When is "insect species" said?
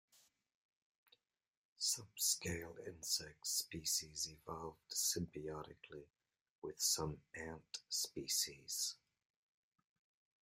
2.87-4.29